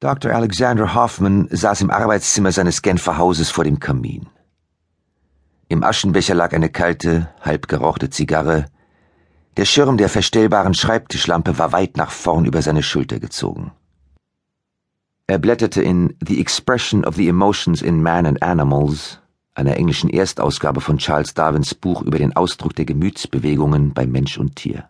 [0.00, 0.32] Dr.
[0.32, 4.28] Alexander Hoffman saß im Arbeitszimmer seines Genfer Hauses vor dem Kamin.
[5.68, 8.66] Im Aschenbecher lag eine kalte, halb gerauchte Zigarre.
[9.56, 13.72] Der Schirm der verstellbaren Schreibtischlampe war weit nach vorn über seine Schulter gezogen.
[15.26, 19.20] Er blätterte in The Expression of the Emotions in Man and Animals,
[19.56, 24.54] einer englischen Erstausgabe von Charles Darwins Buch über den Ausdruck der Gemütsbewegungen bei Mensch und
[24.54, 24.88] Tier.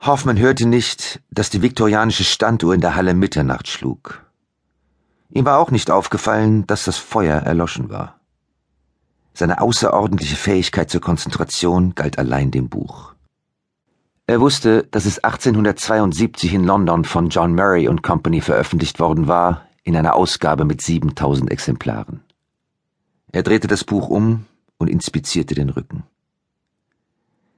[0.00, 4.24] Hoffmann hörte nicht, dass die viktorianische Standuhr in der Halle Mitternacht schlug.
[5.30, 8.20] Ihm war auch nicht aufgefallen, dass das Feuer erloschen war.
[9.34, 13.14] Seine außerordentliche Fähigkeit zur Konzentration galt allein dem Buch.
[14.26, 19.66] Er wusste, dass es 1872 in London von John Murray und Company veröffentlicht worden war,
[19.84, 22.24] in einer Ausgabe mit 7000 Exemplaren.
[23.30, 24.46] Er drehte das Buch um
[24.78, 26.04] und inspizierte den Rücken.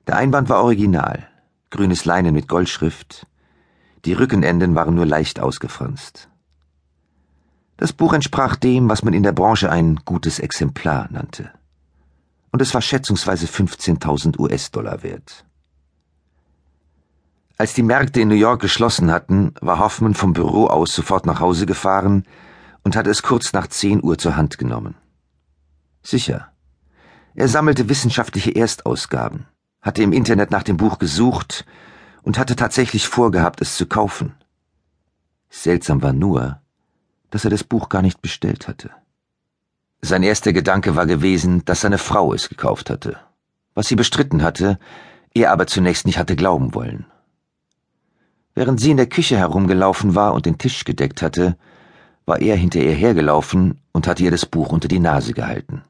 [0.07, 1.29] Der Einband war original,
[1.71, 3.27] grünes Leinen mit Goldschrift.
[4.05, 6.29] Die Rückenenden waren nur leicht ausgefranst.
[7.77, 11.51] Das Buch entsprach dem, was man in der Branche ein gutes Exemplar nannte.
[12.51, 15.45] Und es war schätzungsweise 15.000 US-Dollar wert.
[17.57, 21.41] Als die Märkte in New York geschlossen hatten, war Hoffman vom Büro aus sofort nach
[21.41, 22.25] Hause gefahren
[22.83, 24.95] und hatte es kurz nach 10 Uhr zur Hand genommen.
[26.03, 26.53] Sicher.
[27.35, 29.47] Er sammelte wissenschaftliche Erstausgaben
[29.81, 31.65] hatte im Internet nach dem Buch gesucht
[32.23, 34.35] und hatte tatsächlich vorgehabt, es zu kaufen.
[35.51, 36.61] Seltsam war nur,
[37.31, 38.91] dass er das Buch gar nicht bestellt hatte.
[40.01, 43.19] Sein erster Gedanke war gewesen, dass seine Frau es gekauft hatte,
[43.75, 44.79] was sie bestritten hatte,
[45.35, 47.07] er aber zunächst nicht hatte glauben wollen.
[48.55, 51.57] Während sie in der Küche herumgelaufen war und den Tisch gedeckt hatte,
[52.27, 55.83] war er hinter ihr hergelaufen und hatte ihr das Buch unter die Nase gehalten.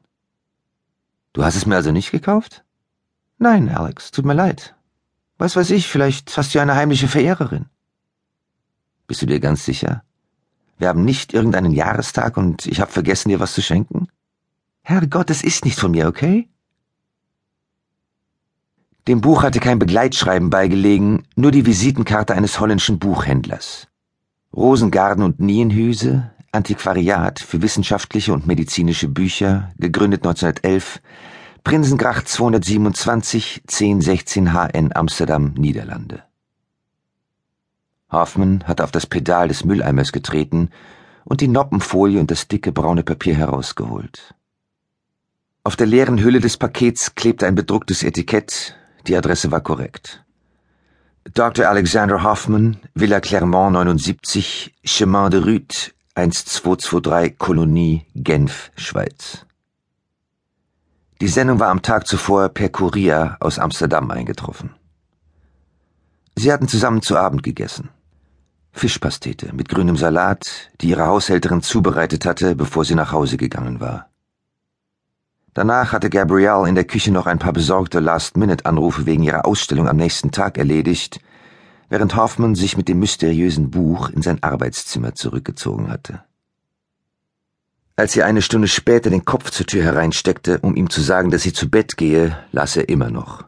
[1.33, 2.63] Du hast es mir also nicht gekauft?
[3.41, 4.75] Nein, Alex, tut mir leid.
[5.37, 7.67] Was weiß ich, vielleicht hast du eine heimliche Verehrerin.
[9.07, 10.03] Bist du dir ganz sicher?
[10.77, 14.09] Wir haben nicht irgendeinen Jahrestag und ich habe vergessen, dir was zu schenken?
[14.81, 16.49] Herrgott, es ist nicht von mir, okay?
[19.07, 23.87] Dem Buch hatte kein Begleitschreiben beigelegen, nur die Visitenkarte eines holländischen Buchhändlers.
[24.53, 31.01] Rosengarten und Nienhüse, Antiquariat für wissenschaftliche und medizinische Bücher, gegründet 1911,
[31.63, 36.23] Prinsengracht 227 1016 HN Amsterdam, Niederlande.
[38.11, 40.69] Hoffmann hatte auf das Pedal des Mülleimers getreten
[41.25, 44.33] und die Noppenfolie und das dicke braune Papier herausgeholt.
[45.63, 50.23] Auf der leeren Hülle des Pakets klebte ein bedrucktes Etikett, die Adresse war korrekt.
[51.33, 51.67] Dr.
[51.67, 59.45] Alexander Hoffmann, Villa Clermont 79, Chemin de Rüth, 1223, Kolonie, Genf, Schweiz.
[61.21, 64.71] Die Sendung war am Tag zuvor per Kurier aus Amsterdam eingetroffen.
[66.37, 67.89] Sie hatten zusammen zu Abend gegessen.
[68.71, 74.07] Fischpastete mit grünem Salat, die ihre Haushälterin zubereitet hatte, bevor sie nach Hause gegangen war.
[75.53, 79.97] Danach hatte Gabrielle in der Küche noch ein paar besorgte Last-Minute-Anrufe wegen ihrer Ausstellung am
[79.97, 81.19] nächsten Tag erledigt,
[81.89, 86.23] während Hoffmann sich mit dem mysteriösen Buch in sein Arbeitszimmer zurückgezogen hatte.
[87.99, 91.41] Als sie eine Stunde später den Kopf zur Tür hereinsteckte, um ihm zu sagen, dass
[91.41, 93.43] sie zu Bett gehe, las er immer noch.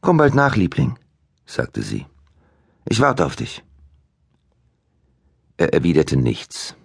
[0.00, 0.98] Komm bald nach, Liebling,
[1.44, 2.06] sagte sie.
[2.86, 3.62] Ich warte auf dich.
[5.58, 6.76] Er erwiderte nichts.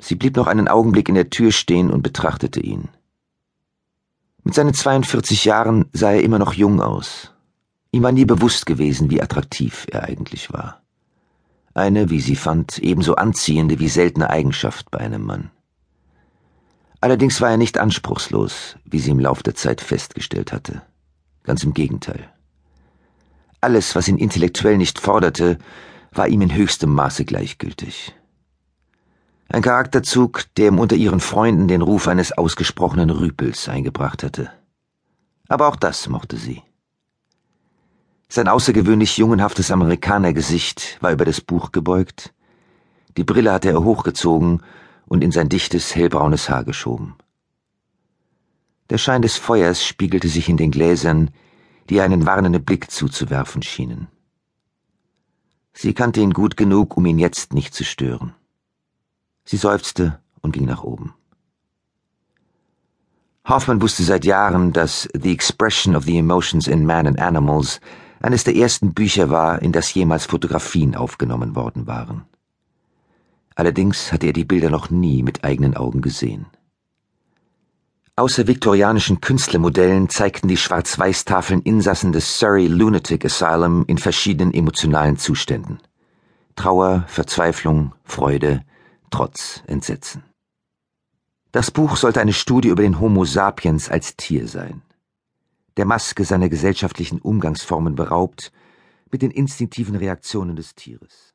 [0.00, 2.88] Sie blieb noch einen Augenblick in der Tür stehen und betrachtete ihn.
[4.44, 7.32] Mit seinen 42 Jahren sah er immer noch jung aus.
[7.90, 10.80] Ihm war nie bewusst gewesen, wie attraktiv er eigentlich war.
[11.74, 15.50] Eine, wie sie fand, ebenso anziehende wie seltene Eigenschaft bei einem Mann.
[17.02, 20.82] Allerdings war er nicht anspruchslos, wie sie im Lauf der Zeit festgestellt hatte.
[21.42, 22.30] Ganz im Gegenteil.
[23.60, 25.58] Alles, was ihn intellektuell nicht forderte,
[26.12, 28.14] war ihm in höchstem Maße gleichgültig.
[29.48, 34.52] Ein Charakterzug, der ihm unter ihren Freunden den Ruf eines ausgesprochenen Rüpels eingebracht hatte.
[35.48, 36.62] Aber auch das mochte sie.
[38.28, 42.32] Sein außergewöhnlich jungenhaftes Amerikanergesicht war über das Buch gebeugt,
[43.16, 44.62] die Brille hatte er hochgezogen
[45.12, 47.16] und in sein dichtes, hellbraunes Haar geschoben.
[48.88, 51.30] Der Schein des Feuers spiegelte sich in den Gläsern,
[51.90, 54.08] die einen warnenden Blick zuzuwerfen schienen.
[55.74, 58.32] Sie kannte ihn gut genug, um ihn jetzt nicht zu stören.
[59.44, 61.12] Sie seufzte und ging nach oben.
[63.46, 67.82] Hoffmann wusste seit Jahren, dass The Expression of the Emotions in Man and Animals
[68.20, 72.24] eines der ersten Bücher war, in das jemals Fotografien aufgenommen worden waren.
[73.54, 76.46] Allerdings hatte er die Bilder noch nie mit eigenen Augen gesehen.
[78.14, 85.80] Außer viktorianischen Künstlermodellen zeigten die Schwarz-Weiß-Tafeln Insassen des Surrey Lunatic Asylum in verschiedenen emotionalen Zuständen.
[86.54, 88.64] Trauer, Verzweiflung, Freude,
[89.10, 90.24] Trotz, Entsetzen.
[91.52, 94.82] Das Buch sollte eine Studie über den Homo sapiens als Tier sein.
[95.76, 98.52] Der Maske seiner gesellschaftlichen Umgangsformen beraubt,
[99.10, 101.31] mit den instinktiven Reaktionen des Tieres.